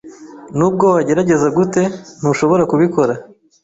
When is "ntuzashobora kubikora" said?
2.19-3.13